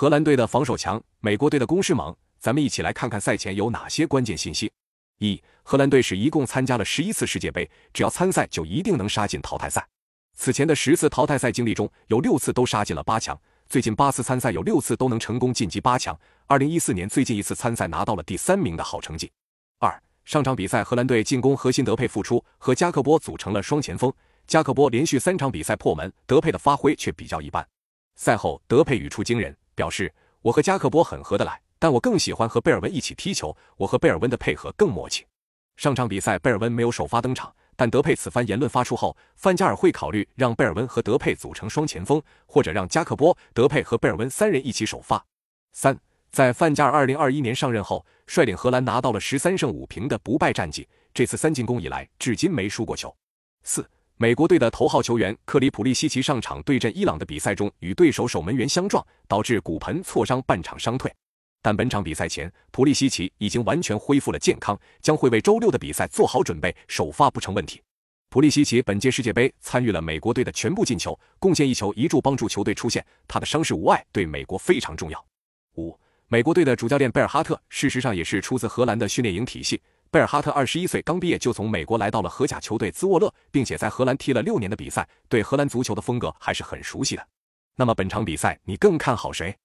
[0.00, 2.16] 荷兰队的防守强，美国队的攻势猛。
[2.38, 4.72] 咱们一起来看看赛前有哪些关键信息。
[5.18, 9.86] 一、荷兰队是一共参加了十一次世界杯，只要参赛就一定能杀进淘汰赛。
[10.38, 13.38] 此前的十次淘汰赛经历中，有六次都杀进了八强。
[13.68, 16.18] 最近八次参赛有六次都能成功晋级八强。
[16.46, 19.30] 二零一四年最近一次参赛拿到了第三名的好成绩。
[19.80, 24.10] 二、上场比赛荷兰队进攻核心德佩复出，和加克波组成了双前锋。
[24.46, 27.68] 加克波连续三场比赛破门，德佩的发挥却比较一般。
[28.14, 30.12] 赛后，德佩语出惊人，表示
[30.44, 35.24] ：“我和加克波很合得来。”但我更喜欢和贝尔温一起踢球，我和贝尔温的配合更默契。
[35.76, 45.24] 上场比赛贝尔温没有首发登场，但德佩此番言论发出后，范加尔会考虑让贝尔温和德佩组成双前锋，或者让加克波、德佩和贝尔温三人一起首发。
[45.72, 45.98] 三，
[46.30, 53.16] 在范加尔二零二一年上任后，率领荷兰拿到了十三胜五平的不败战绩，这次三进攻以来至今没输过球。
[53.62, 53.88] 四，
[54.22, 61.10] 美国队的头号球员克里普利西奇上场对阵伊朗的比赛中与对手守门员相撞，导致骨盆挫伤，半场伤退。
[61.62, 67.80] 但本场比赛前，普利西奇已经完全恢复了健康，将会为周六的比赛做好准备，首发不成问题。
[68.28, 73.02] 普利西奇本届世界杯参与了美国队的全部进球，贡献一球一助，帮助球队出线。
[73.26, 75.24] 他的伤势无碍，对美国非常重要。
[75.78, 79.80] 五，美国队的主教练贝尔哈特，事实上也是出自荷兰的训练营体系。
[80.12, 87.24] 贝尔哈特二十一岁，刚毕业就从美国来到了荷甲球队兹沃勒，并且在荷兰踢了六年的比赛，对荷兰足球的风格还是很熟悉的。
[87.76, 89.56] 那么本场比赛你更看好谁？